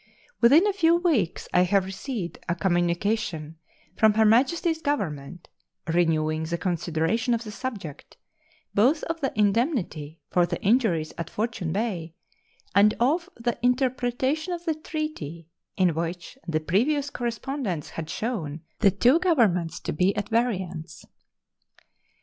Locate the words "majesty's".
4.25-4.81